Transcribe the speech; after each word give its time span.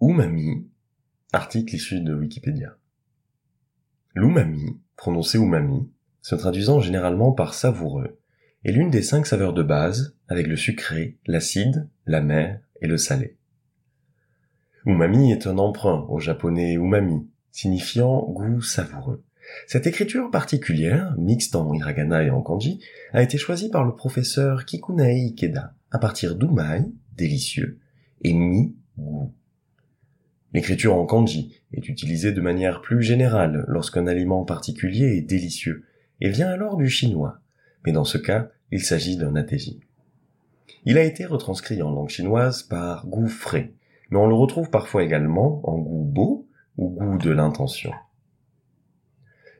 Umami, 0.00 0.64
article 1.32 1.74
issu 1.74 2.00
de 2.00 2.14
Wikipédia. 2.14 2.76
L'umami, 4.14 4.78
prononcé 4.96 5.38
umami, 5.38 5.90
se 6.22 6.36
traduisant 6.36 6.78
généralement 6.78 7.32
par 7.32 7.52
savoureux, 7.52 8.20
est 8.64 8.70
l'une 8.70 8.90
des 8.90 9.02
cinq 9.02 9.26
saveurs 9.26 9.52
de 9.52 9.64
base, 9.64 10.14
avec 10.28 10.46
le 10.46 10.54
sucré, 10.54 11.18
l'acide, 11.26 11.88
l'amer 12.06 12.60
et 12.80 12.86
le 12.86 12.96
salé. 12.96 13.38
Umami 14.86 15.32
est 15.32 15.48
un 15.48 15.58
emprunt 15.58 16.06
au 16.08 16.20
japonais 16.20 16.74
umami, 16.74 17.28
signifiant 17.50 18.22
goût 18.30 18.62
savoureux. 18.62 19.24
Cette 19.66 19.88
écriture 19.88 20.30
particulière, 20.30 21.16
mixte 21.18 21.56
en 21.56 21.74
hiragana 21.74 22.22
et 22.22 22.30
en 22.30 22.40
kanji, 22.40 22.80
a 23.12 23.20
été 23.20 23.36
choisie 23.36 23.68
par 23.68 23.84
le 23.84 23.96
professeur 23.96 24.64
Kikunai 24.64 25.26
Ikeda 25.26 25.74
à 25.90 25.98
partir 25.98 26.36
d'umai, 26.36 26.84
délicieux, 27.16 27.80
et 28.22 28.32
mi, 28.32 28.76
goût. 28.96 29.34
L'écriture 30.54 30.94
en 30.94 31.04
kanji 31.04 31.60
est 31.72 31.88
utilisée 31.88 32.32
de 32.32 32.40
manière 32.40 32.80
plus 32.80 33.02
générale 33.02 33.64
lorsqu'un 33.68 34.06
aliment 34.06 34.44
particulier 34.44 35.16
est 35.16 35.22
délicieux 35.22 35.84
et 36.20 36.30
vient 36.30 36.48
alors 36.48 36.76
du 36.76 36.88
chinois, 36.88 37.40
mais 37.84 37.92
dans 37.92 38.04
ce 38.04 38.18
cas, 38.18 38.48
il 38.72 38.82
s'agit 38.82 39.16
d'un 39.16 39.36
atégi. 39.36 39.80
Il 40.84 40.96
a 40.96 41.04
été 41.04 41.26
retranscrit 41.26 41.82
en 41.82 41.90
langue 41.90 42.08
chinoise 42.08 42.62
par 42.62 43.06
goût 43.06 43.28
frais, 43.28 43.72
mais 44.10 44.18
on 44.18 44.26
le 44.26 44.34
retrouve 44.34 44.70
parfois 44.70 45.02
également 45.02 45.60
en 45.68 45.78
goût 45.78 46.04
beau 46.04 46.48
ou 46.78 46.88
goût 46.88 47.18
de 47.18 47.30
l'intention. 47.30 47.92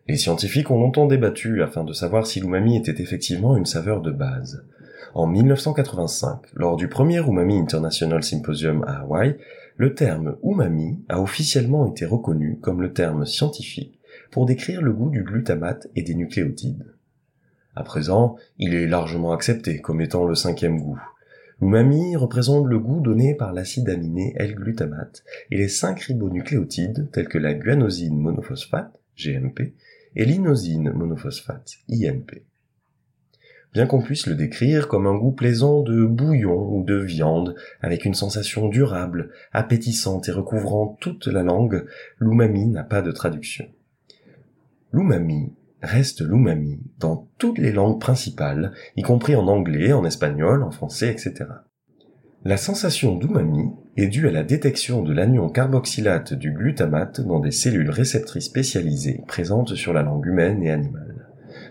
Les 0.06 0.16
scientifiques 0.16 0.70
ont 0.70 0.80
longtemps 0.80 1.06
débattu 1.06 1.62
afin 1.62 1.84
de 1.84 1.92
savoir 1.92 2.26
si 2.26 2.40
l'umami 2.40 2.78
était 2.78 3.02
effectivement 3.02 3.58
une 3.58 3.66
saveur 3.66 4.00
de 4.00 4.10
base. 4.10 4.64
En 5.14 5.26
1985, 5.26 6.40
lors 6.54 6.76
du 6.76 6.88
premier 6.88 7.18
Umami 7.18 7.58
International 7.58 8.22
Symposium 8.22 8.84
à 8.86 9.00
Hawaï, 9.00 9.36
le 9.78 9.94
terme 9.94 10.36
umami 10.42 11.04
a 11.08 11.20
officiellement 11.20 11.86
été 11.86 12.04
reconnu 12.04 12.58
comme 12.58 12.82
le 12.82 12.92
terme 12.92 13.24
scientifique 13.24 14.00
pour 14.32 14.44
décrire 14.44 14.82
le 14.82 14.92
goût 14.92 15.08
du 15.08 15.22
glutamate 15.22 15.86
et 15.94 16.02
des 16.02 16.16
nucléotides. 16.16 16.94
À 17.76 17.84
présent, 17.84 18.34
il 18.58 18.74
est 18.74 18.88
largement 18.88 19.32
accepté 19.32 19.80
comme 19.80 20.00
étant 20.00 20.26
le 20.26 20.34
cinquième 20.34 20.80
goût. 20.80 21.00
L'umami 21.60 22.16
représente 22.16 22.66
le 22.66 22.80
goût 22.80 23.00
donné 23.00 23.36
par 23.36 23.52
l'acide 23.52 23.88
aminé 23.88 24.34
L-glutamate 24.36 25.22
et 25.52 25.56
les 25.56 25.68
cinq 25.68 26.00
ribonucléotides 26.00 27.08
tels 27.12 27.28
que 27.28 27.38
la 27.38 27.54
guanosine 27.54 28.18
monophosphate, 28.18 28.98
GMP, 29.16 29.74
et 30.16 30.24
l'inosine 30.24 30.90
monophosphate, 30.90 31.74
INP 31.88 32.42
bien 33.72 33.86
qu'on 33.86 34.02
puisse 34.02 34.26
le 34.26 34.34
décrire 34.34 34.88
comme 34.88 35.06
un 35.06 35.16
goût 35.16 35.32
plaisant 35.32 35.82
de 35.82 36.04
bouillon 36.04 36.68
ou 36.72 36.84
de 36.84 36.96
viande, 36.96 37.54
avec 37.80 38.04
une 38.04 38.14
sensation 38.14 38.68
durable, 38.68 39.30
appétissante 39.52 40.28
et 40.28 40.32
recouvrant 40.32 40.96
toute 41.00 41.26
la 41.26 41.42
langue, 41.42 41.84
l'umami 42.18 42.66
n'a 42.66 42.84
pas 42.84 43.02
de 43.02 43.12
traduction. 43.12 43.66
L'umami 44.92 45.52
reste 45.82 46.22
l'umami 46.22 46.80
dans 46.98 47.28
toutes 47.38 47.58
les 47.58 47.72
langues 47.72 48.00
principales, 48.00 48.72
y 48.96 49.02
compris 49.02 49.36
en 49.36 49.46
anglais, 49.46 49.92
en 49.92 50.04
espagnol, 50.04 50.62
en 50.62 50.70
français, 50.70 51.10
etc. 51.10 51.44
La 52.44 52.56
sensation 52.56 53.16
d'umami 53.16 53.70
est 53.96 54.06
due 54.06 54.28
à 54.28 54.30
la 54.30 54.44
détection 54.44 55.02
de 55.02 55.12
l'anion 55.12 55.48
carboxylate 55.48 56.34
du 56.34 56.52
glutamate 56.52 57.20
dans 57.20 57.40
des 57.40 57.50
cellules 57.50 57.90
réceptrices 57.90 58.46
spécialisées 58.46 59.22
présentes 59.26 59.74
sur 59.74 59.92
la 59.92 60.02
langue 60.02 60.26
humaine 60.26 60.62
et 60.62 60.70
animale 60.70 61.07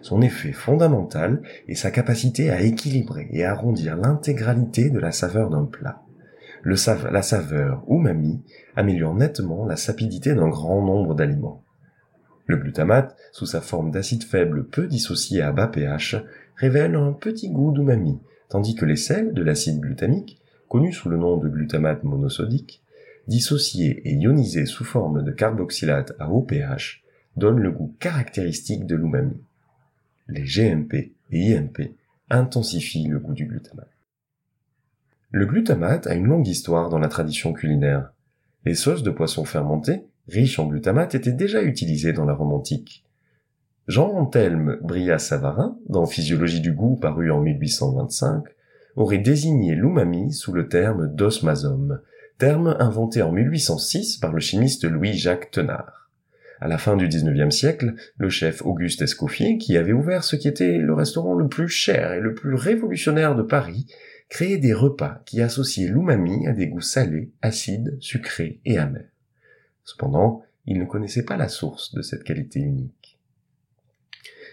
son 0.01 0.21
effet 0.21 0.51
fondamental 0.51 1.41
est 1.67 1.75
sa 1.75 1.91
capacité 1.91 2.49
à 2.49 2.61
équilibrer 2.61 3.27
et 3.31 3.45
arrondir 3.45 3.97
l'intégralité 3.97 4.89
de 4.89 4.99
la 4.99 5.11
saveur 5.11 5.49
d'un 5.49 5.65
plat. 5.65 6.01
La 6.63 7.21
saveur 7.21 7.83
umami 7.89 8.41
améliore 8.75 9.15
nettement 9.15 9.65
la 9.65 9.77
sapidité 9.77 10.33
d'un 10.33 10.49
grand 10.49 10.81
nombre 10.81 11.15
d'aliments. 11.15 11.63
Le 12.45 12.57
glutamate, 12.57 13.15
sous 13.31 13.45
sa 13.45 13.61
forme 13.61 13.91
d'acide 13.91 14.23
faible 14.23 14.67
peu 14.67 14.87
dissocié 14.87 15.41
à 15.41 15.51
bas 15.51 15.67
pH, 15.67 16.15
révèle 16.55 16.95
un 16.95 17.13
petit 17.13 17.49
goût 17.49 17.71
d'umami, 17.71 18.19
tandis 18.49 18.75
que 18.75 18.85
les 18.85 18.95
sels 18.95 19.33
de 19.33 19.43
l'acide 19.43 19.79
glutamique, 19.79 20.41
connu 20.67 20.91
sous 20.91 21.09
le 21.09 21.17
nom 21.17 21.37
de 21.37 21.47
glutamate 21.47 22.03
monosodique, 22.03 22.81
dissociés 23.27 24.01
et 24.05 24.13
ionisés 24.15 24.65
sous 24.65 24.85
forme 24.85 25.23
de 25.23 25.31
carboxylate 25.31 26.13
à 26.19 26.29
haut 26.29 26.41
pH, 26.41 27.03
donnent 27.35 27.59
le 27.59 27.71
goût 27.71 27.95
caractéristique 27.99 28.85
de 28.85 28.95
l'umami 28.95 29.41
les 30.27 30.43
GMP 30.43 31.13
et 31.31 31.53
IMP 31.53 31.95
intensifient 32.29 33.07
le 33.07 33.19
goût 33.19 33.33
du 33.33 33.45
glutamate. 33.45 33.89
Le 35.31 35.45
glutamate 35.45 36.07
a 36.07 36.15
une 36.15 36.27
longue 36.27 36.47
histoire 36.47 36.89
dans 36.89 36.99
la 36.99 37.07
tradition 37.07 37.53
culinaire. 37.53 38.11
Les 38.65 38.75
sauces 38.75 39.03
de 39.03 39.11
poisson 39.11 39.45
fermentés, 39.45 40.03
riches 40.27 40.59
en 40.59 40.67
glutamate, 40.67 41.15
étaient 41.15 41.31
déjà 41.31 41.61
utilisées 41.61 42.13
dans 42.13 42.25
la 42.25 42.33
Rome 42.33 42.53
antique. 42.53 43.03
Jean-Anthelme 43.87 44.77
Brillat-Savarin, 44.81 45.77
dans 45.87 46.05
Physiologie 46.05 46.61
du 46.61 46.73
goût 46.73 46.95
paru 46.95 47.31
en 47.31 47.39
1825, 47.39 48.43
aurait 48.97 49.17
désigné 49.19 49.75
l'umami 49.75 50.33
sous 50.33 50.51
le 50.51 50.67
terme 50.67 51.13
d'osmasome, 51.13 52.01
terme 52.37 52.75
inventé 52.79 53.21
en 53.21 53.31
1806 53.31 54.17
par 54.17 54.33
le 54.33 54.39
chimiste 54.39 54.83
Louis-Jacques 54.83 55.51
Tenard 55.51 56.06
à 56.59 56.67
la 56.67 56.77
fin 56.77 56.95
du 56.95 57.07
XIXe 57.07 57.55
siècle, 57.55 57.93
le 58.17 58.29
chef 58.29 58.61
Auguste 58.65 59.01
Escoffier, 59.01 59.57
qui 59.57 59.77
avait 59.77 59.93
ouvert 59.93 60.23
ce 60.23 60.35
qui 60.35 60.47
était 60.47 60.77
le 60.77 60.93
restaurant 60.93 61.33
le 61.33 61.47
plus 61.47 61.67
cher 61.67 62.13
et 62.13 62.19
le 62.19 62.33
plus 62.33 62.55
révolutionnaire 62.55 63.35
de 63.35 63.43
Paris, 63.43 63.85
créait 64.29 64.57
des 64.57 64.73
repas 64.73 65.21
qui 65.25 65.41
associaient 65.41 65.87
l'umami 65.87 66.47
à 66.47 66.53
des 66.53 66.67
goûts 66.67 66.81
salés, 66.81 67.31
acides, 67.41 67.97
sucrés 67.99 68.59
et 68.65 68.77
amers. 68.77 69.09
Cependant, 69.83 70.41
il 70.65 70.79
ne 70.79 70.85
connaissait 70.85 71.23
pas 71.23 71.37
la 71.37 71.47
source 71.47 71.93
de 71.93 72.01
cette 72.01 72.23
qualité 72.23 72.59
unique. 72.59 73.19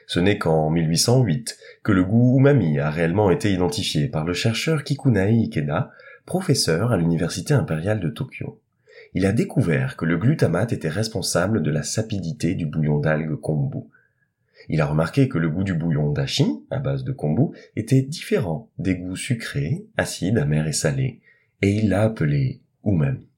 Ce 0.06 0.21
n'est 0.21 0.38
qu'en 0.38 0.71
1808 0.71 1.59
que 1.82 1.92
le 1.92 2.04
goût 2.04 2.38
umami 2.38 2.78
a 2.78 2.91
réellement 2.91 3.31
été 3.31 3.53
identifié 3.53 4.09
par 4.09 4.25
le 4.25 4.34
chercheur 4.34 4.84
Kikunai 4.84 5.44
Ikeda, 5.44 5.91
professeur 6.26 6.92
à 6.92 6.97
l'université 6.97 7.54
impériale 7.54 8.00
de 8.00 8.10
Tokyo 8.10 8.60
il 9.14 9.26
a 9.26 9.32
découvert 9.32 9.97
que 9.97 10.04
le 10.04 10.19
glutamate 10.19 10.72
était 10.72 10.88
responsable 10.88 11.62
de 11.62 11.70
la 11.70 11.84
sapidité 11.84 12.54
du 12.56 12.66
bouillon 12.66 12.98
d'algues 12.98 13.36
kombu. 13.36 13.84
Il 14.69 14.80
a 14.80 14.86
remarqué 14.86 15.28
que 15.28 15.38
le 15.38 15.48
goût 15.48 15.62
du 15.62 15.75
bouillon 15.75 16.10
d'ashi, 16.10 16.47
à 16.70 16.80
base 16.80 17.04
de 17.04 17.12
kombu, 17.12 17.56
était 17.76 18.03
différent 18.03 18.69
des 18.78 18.97
goûts 18.97 19.16
sucrés, 19.16 19.86
acides, 19.97 20.38
amers 20.38 20.66
et 20.66 20.72
salés, 20.72 21.20
et 21.62 21.70
il 21.70 21.91
l'a 21.91 22.03
appelé 22.03 22.60
umami. 22.84 23.28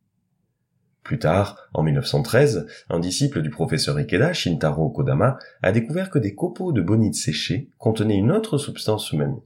Plus 1.03 1.19
tard, 1.19 1.69
en 1.75 1.83
1913, 1.83 2.67
un 2.89 2.99
disciple 2.99 3.43
du 3.43 3.51
professeur 3.51 3.97
Ikeda, 3.97 4.33
Shintaro 4.33 4.89
Kodama, 4.89 5.39
a 5.63 5.73
découvert 5.73 6.11
que 6.11 6.19
des 6.19 6.35
copeaux 6.35 6.73
de 6.73 6.81
bonite 6.81 7.15
séchés 7.15 7.71
contenaient 7.79 8.17
une 8.17 8.33
autre 8.33 8.59
substance 8.59 9.13
umami. 9.13 9.41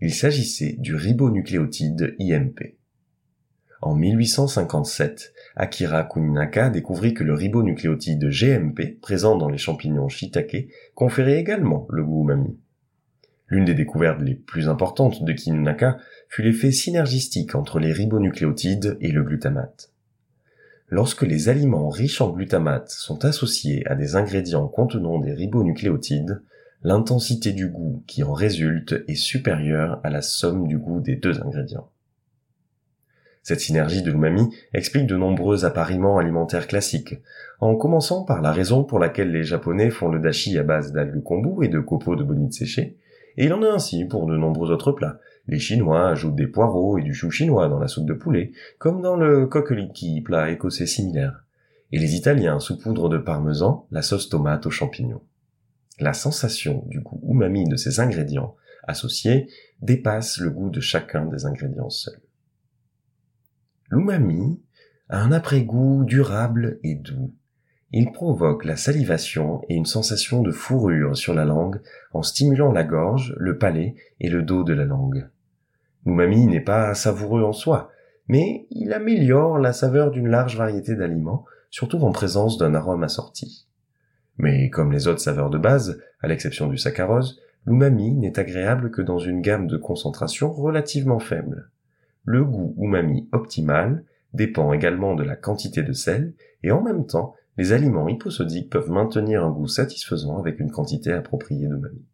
Il 0.00 0.14
s'agissait 0.14 0.76
du 0.78 0.94
ribonucléotide 0.94 2.16
IMP. 2.18 2.78
En 3.80 3.94
1857, 3.94 5.32
Akira 5.54 6.02
Kuninaka 6.02 6.68
découvrit 6.68 7.14
que 7.14 7.22
le 7.22 7.34
ribonucléotide 7.34 8.28
GMP, 8.28 8.98
présent 9.00 9.36
dans 9.36 9.48
les 9.48 9.58
champignons 9.58 10.08
shiitake, 10.08 10.68
conférait 10.94 11.38
également 11.38 11.86
le 11.90 12.04
goût 12.04 12.24
umami. 12.24 12.58
L'une 13.46 13.64
des 13.64 13.74
découvertes 13.74 14.20
les 14.20 14.34
plus 14.34 14.68
importantes 14.68 15.22
de 15.22 15.32
Kuninaka 15.32 15.98
fut 16.28 16.42
l'effet 16.42 16.72
synergistique 16.72 17.54
entre 17.54 17.78
les 17.78 17.92
ribonucléotides 17.92 18.98
et 19.00 19.12
le 19.12 19.22
glutamate. 19.22 19.92
Lorsque 20.88 21.22
les 21.22 21.48
aliments 21.48 21.88
riches 21.88 22.20
en 22.20 22.30
glutamate 22.30 22.90
sont 22.90 23.24
associés 23.24 23.86
à 23.86 23.94
des 23.94 24.16
ingrédients 24.16 24.68
contenant 24.68 25.18
des 25.18 25.32
ribonucléotides, 25.32 26.42
l'intensité 26.82 27.52
du 27.52 27.68
goût 27.68 28.02
qui 28.06 28.24
en 28.24 28.32
résulte 28.32 29.04
est 29.06 29.14
supérieure 29.14 30.00
à 30.02 30.10
la 30.10 30.22
somme 30.22 30.66
du 30.66 30.78
goût 30.78 31.00
des 31.00 31.16
deux 31.16 31.40
ingrédients. 31.40 31.90
Cette 33.42 33.60
synergie 33.60 34.02
de 34.02 34.10
l'umami 34.10 34.54
explique 34.74 35.06
de 35.06 35.16
nombreux 35.16 35.64
appariements 35.64 36.18
alimentaires 36.18 36.66
classiques, 36.66 37.16
en 37.60 37.76
commençant 37.76 38.24
par 38.24 38.42
la 38.42 38.52
raison 38.52 38.84
pour 38.84 38.98
laquelle 38.98 39.32
les 39.32 39.44
Japonais 39.44 39.90
font 39.90 40.08
le 40.08 40.18
dashi 40.18 40.58
à 40.58 40.62
base 40.62 40.92
d'algues 40.92 41.22
kombu 41.22 41.64
et 41.64 41.68
de 41.68 41.80
copeaux 41.80 42.16
de 42.16 42.24
bonite 42.24 42.52
séchés, 42.52 42.96
et 43.36 43.46
il 43.46 43.52
en 43.52 43.62
a 43.62 43.68
ainsi 43.68 44.04
pour 44.04 44.26
de 44.26 44.36
nombreux 44.36 44.70
autres 44.70 44.92
plats. 44.92 45.20
Les 45.46 45.58
Chinois 45.60 46.08
ajoutent 46.08 46.34
des 46.34 46.46
poireaux 46.46 46.98
et 46.98 47.02
du 47.02 47.14
chou 47.14 47.30
chinois 47.30 47.68
dans 47.68 47.78
la 47.78 47.88
soupe 47.88 48.06
de 48.06 48.12
poulet, 48.12 48.52
comme 48.78 49.00
dans 49.00 49.16
le 49.16 49.46
kokoliki, 49.46 50.20
plat 50.20 50.50
écossais 50.50 50.86
similaire. 50.86 51.44
Et 51.92 51.98
les 51.98 52.16
Italiens 52.16 52.60
saupoudrent 52.60 53.08
de 53.08 53.16
parmesan 53.16 53.86
la 53.90 54.02
sauce 54.02 54.28
tomate 54.28 54.66
aux 54.66 54.70
champignons. 54.70 55.22
La 56.00 56.12
sensation 56.12 56.84
du 56.86 57.00
goût 57.00 57.20
umami 57.28 57.64
de 57.68 57.76
ces 57.76 58.00
ingrédients 58.00 58.56
associés 58.86 59.48
dépasse 59.80 60.38
le 60.38 60.50
goût 60.50 60.70
de 60.70 60.80
chacun 60.80 61.24
des 61.26 61.46
ingrédients 61.46 61.90
seuls. 61.90 62.20
L'umami 63.90 64.60
a 65.08 65.22
un 65.22 65.32
après-goût 65.32 66.04
durable 66.04 66.78
et 66.82 66.94
doux. 66.94 67.32
Il 67.90 68.12
provoque 68.12 68.66
la 68.66 68.76
salivation 68.76 69.62
et 69.68 69.74
une 69.74 69.86
sensation 69.86 70.42
de 70.42 70.52
fourrure 70.52 71.16
sur 71.16 71.32
la 71.32 71.46
langue 71.46 71.80
en 72.12 72.22
stimulant 72.22 72.70
la 72.70 72.84
gorge, 72.84 73.34
le 73.38 73.56
palais 73.56 73.94
et 74.20 74.28
le 74.28 74.42
dos 74.42 74.62
de 74.62 74.74
la 74.74 74.84
langue. 74.84 75.28
L'umami 76.04 76.46
n'est 76.46 76.60
pas 76.60 76.94
savoureux 76.94 77.42
en 77.42 77.54
soi, 77.54 77.90
mais 78.28 78.66
il 78.70 78.92
améliore 78.92 79.58
la 79.58 79.72
saveur 79.72 80.10
d'une 80.10 80.28
large 80.28 80.56
variété 80.58 80.94
d'aliments, 80.94 81.46
surtout 81.70 82.00
en 82.00 82.12
présence 82.12 82.58
d'un 82.58 82.74
arôme 82.74 83.04
assorti. 83.04 83.66
Mais 84.36 84.68
comme 84.68 84.92
les 84.92 85.08
autres 85.08 85.20
saveurs 85.20 85.50
de 85.50 85.58
base, 85.58 85.98
à 86.20 86.28
l'exception 86.28 86.66
du 86.66 86.76
saccharose, 86.76 87.40
l'umami 87.66 88.14
n'est 88.14 88.38
agréable 88.38 88.90
que 88.90 89.02
dans 89.02 89.18
une 89.18 89.40
gamme 89.40 89.66
de 89.66 89.78
concentration 89.78 90.52
relativement 90.52 91.18
faible. 91.18 91.70
Le 92.30 92.44
goût 92.44 92.74
umami 92.78 93.26
optimal 93.32 94.04
dépend 94.34 94.74
également 94.74 95.14
de 95.14 95.22
la 95.22 95.34
quantité 95.34 95.82
de 95.82 95.94
sel 95.94 96.34
et 96.62 96.70
en 96.72 96.82
même 96.82 97.06
temps, 97.06 97.34
les 97.56 97.72
aliments 97.72 98.06
hyposodiques 98.06 98.68
peuvent 98.68 98.90
maintenir 98.90 99.42
un 99.42 99.50
goût 99.50 99.66
satisfaisant 99.66 100.36
avec 100.38 100.60
une 100.60 100.70
quantité 100.70 101.10
appropriée 101.10 101.66
d'umami. 101.66 102.04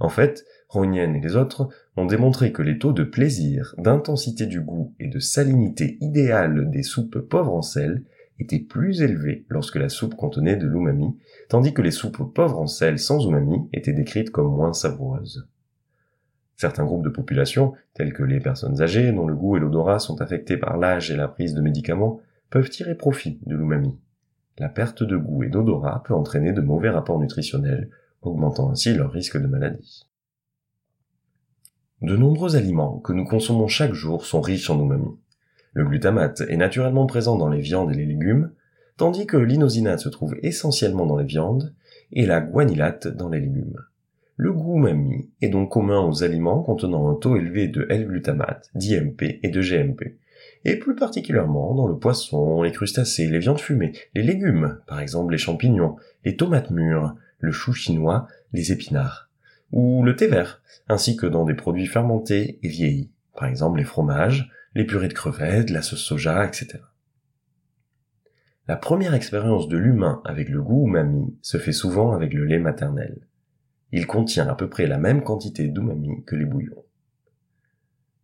En 0.00 0.10
fait, 0.10 0.44
Rognien 0.68 1.14
et 1.14 1.20
les 1.22 1.34
autres 1.34 1.70
ont 1.96 2.04
démontré 2.04 2.52
que 2.52 2.60
les 2.60 2.76
taux 2.76 2.92
de 2.92 3.04
plaisir, 3.04 3.74
d'intensité 3.78 4.44
du 4.44 4.60
goût 4.60 4.92
et 5.00 5.08
de 5.08 5.18
salinité 5.18 5.96
idéale 6.02 6.70
des 6.70 6.82
soupes 6.82 7.18
pauvres 7.20 7.54
en 7.54 7.62
sel 7.62 8.04
étaient 8.38 8.58
plus 8.58 9.00
élevés 9.00 9.46
lorsque 9.48 9.76
la 9.76 9.88
soupe 9.88 10.14
contenait 10.14 10.56
de 10.56 10.66
l'umami, 10.66 11.16
tandis 11.48 11.72
que 11.72 11.80
les 11.80 11.90
soupes 11.90 12.34
pauvres 12.34 12.60
en 12.60 12.66
sel 12.66 12.98
sans 12.98 13.26
umami 13.26 13.66
étaient 13.72 13.94
décrites 13.94 14.30
comme 14.30 14.54
moins 14.54 14.74
savoureuses. 14.74 15.48
Certains 16.56 16.84
groupes 16.84 17.04
de 17.04 17.10
population, 17.10 17.74
tels 17.94 18.14
que 18.14 18.22
les 18.22 18.40
personnes 18.40 18.80
âgées 18.80 19.12
dont 19.12 19.26
le 19.26 19.34
goût 19.34 19.56
et 19.56 19.60
l'odorat 19.60 19.98
sont 19.98 20.20
affectés 20.22 20.56
par 20.56 20.78
l'âge 20.78 21.10
et 21.10 21.16
la 21.16 21.28
prise 21.28 21.54
de 21.54 21.60
médicaments, 21.60 22.20
peuvent 22.50 22.70
tirer 22.70 22.94
profit 22.94 23.38
de 23.44 23.54
l'umami. 23.54 23.98
La 24.58 24.70
perte 24.70 25.02
de 25.02 25.16
goût 25.16 25.42
et 25.42 25.50
d'odorat 25.50 26.02
peut 26.04 26.14
entraîner 26.14 26.52
de 26.52 26.62
mauvais 26.62 26.88
rapports 26.88 27.18
nutritionnels, 27.18 27.90
augmentant 28.22 28.70
ainsi 28.70 28.94
leur 28.94 29.12
risque 29.12 29.36
de 29.36 29.46
maladie. 29.46 30.06
De 32.00 32.16
nombreux 32.16 32.56
aliments 32.56 32.98
que 32.98 33.12
nous 33.12 33.24
consommons 33.24 33.68
chaque 33.68 33.92
jour 33.92 34.24
sont 34.24 34.40
riches 34.40 34.70
en 34.70 34.80
umami. 34.80 35.18
Le 35.74 35.84
glutamate 35.84 36.40
est 36.42 36.56
naturellement 36.56 37.06
présent 37.06 37.36
dans 37.36 37.50
les 37.50 37.60
viandes 37.60 37.90
et 37.92 37.96
les 37.96 38.06
légumes, 38.06 38.52
tandis 38.96 39.26
que 39.26 39.36
l'inosinate 39.36 40.00
se 40.00 40.08
trouve 40.08 40.36
essentiellement 40.42 41.04
dans 41.04 41.18
les 41.18 41.26
viandes 41.26 41.74
et 42.12 42.24
la 42.24 42.40
guanylate 42.40 43.08
dans 43.08 43.28
les 43.28 43.40
légumes. 43.40 43.78
Le 44.38 44.52
goût 44.52 44.76
umami 44.76 45.30
est 45.40 45.48
donc 45.48 45.72
commun 45.72 46.00
aux 46.00 46.22
aliments 46.22 46.62
contenant 46.62 47.10
un 47.10 47.14
taux 47.14 47.36
élevé 47.36 47.68
de 47.68 47.86
L-glutamate, 47.88 48.70
d'IMP 48.74 49.40
et 49.42 49.48
de 49.48 49.62
GMP, 49.62 50.18
et 50.66 50.76
plus 50.76 50.94
particulièrement 50.94 51.74
dans 51.74 51.86
le 51.86 51.96
poisson, 51.96 52.60
les 52.60 52.72
crustacés, 52.72 53.28
les 53.28 53.38
viandes 53.38 53.60
fumées, 53.60 53.92
les 54.14 54.22
légumes, 54.22 54.78
par 54.86 55.00
exemple 55.00 55.32
les 55.32 55.38
champignons, 55.38 55.96
les 56.24 56.36
tomates 56.36 56.70
mûres, 56.70 57.14
le 57.38 57.50
chou 57.50 57.72
chinois, 57.72 58.28
les 58.52 58.72
épinards, 58.72 59.30
ou 59.72 60.02
le 60.02 60.14
thé 60.16 60.26
vert, 60.26 60.60
ainsi 60.88 61.16
que 61.16 61.26
dans 61.26 61.44
des 61.44 61.54
produits 61.54 61.86
fermentés 61.86 62.58
et 62.62 62.68
vieillis, 62.68 63.10
par 63.34 63.48
exemple 63.48 63.78
les 63.78 63.84
fromages, 63.84 64.50
les 64.74 64.84
purées 64.84 65.08
de 65.08 65.14
crevettes, 65.14 65.70
la 65.70 65.80
sauce 65.80 66.02
soja, 66.02 66.44
etc. 66.44 66.80
La 68.68 68.76
première 68.76 69.14
expérience 69.14 69.68
de 69.68 69.78
l'humain 69.78 70.20
avec 70.26 70.50
le 70.50 70.60
goût 70.60 70.88
umami 70.88 71.38
se 71.40 71.56
fait 71.56 71.72
souvent 71.72 72.12
avec 72.12 72.34
le 72.34 72.44
lait 72.44 72.58
maternel. 72.58 73.26
Il 73.92 74.06
contient 74.06 74.48
à 74.48 74.54
peu 74.54 74.68
près 74.68 74.86
la 74.86 74.98
même 74.98 75.22
quantité 75.22 75.68
d'umami 75.68 76.24
que 76.24 76.36
les 76.36 76.44
bouillons. 76.44 76.84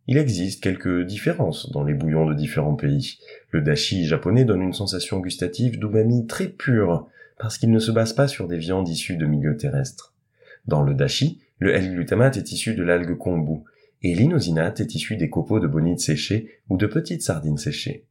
Il 0.07 0.17
existe 0.17 0.61
quelques 0.61 1.05
différences 1.05 1.71
dans 1.71 1.83
les 1.83 1.93
bouillons 1.93 2.25
de 2.25 2.33
différents 2.33 2.75
pays. 2.75 3.19
Le 3.51 3.61
dashi 3.61 4.05
japonais 4.05 4.43
donne 4.43 4.61
une 4.61 4.73
sensation 4.73 5.19
gustative 5.19 5.79
d'umami 5.79 6.27
très 6.27 6.49
pure, 6.49 7.07
parce 7.37 7.57
qu'il 7.57 7.71
ne 7.71 7.79
se 7.79 7.91
base 7.91 8.13
pas 8.13 8.27
sur 8.27 8.47
des 8.47 8.57
viandes 8.57 8.89
issues 8.89 9.15
de 9.15 9.25
milieux 9.25 9.55
terrestres. 9.55 10.13
Dans 10.65 10.81
le 10.81 10.93
dashi, 10.93 11.41
le 11.59 11.73
L-glutamate 11.73 12.35
est 12.35 12.51
issu 12.51 12.75
de 12.75 12.83
l'algue 12.83 13.17
kombu, 13.17 13.63
et 14.01 14.13
l'inosinate 14.13 14.81
est 14.81 14.95
issu 14.95 15.15
des 15.15 15.29
copeaux 15.29 15.61
de 15.61 15.67
bonite 15.67 16.01
séchés 16.01 16.59
ou 16.69 16.75
de 16.75 16.85
petites 16.85 17.21
sardines 17.21 17.57
séchées. 17.57 18.05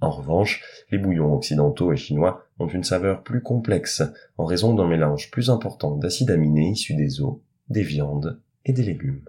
En 0.00 0.10
revanche, 0.10 0.62
les 0.90 0.98
bouillons 0.98 1.34
occidentaux 1.34 1.92
et 1.92 1.96
chinois 1.96 2.46
ont 2.58 2.68
une 2.68 2.84
saveur 2.84 3.22
plus 3.22 3.42
complexe 3.42 4.02
en 4.38 4.44
raison 4.44 4.74
d'un 4.74 4.88
mélange 4.88 5.30
plus 5.30 5.50
important 5.50 5.96
d'acides 5.96 6.30
aminés 6.30 6.70
issus 6.70 6.94
des 6.94 7.20
os, 7.20 7.36
des 7.68 7.82
viandes 7.82 8.40
et 8.64 8.72
des 8.72 8.82
légumes. 8.82 9.24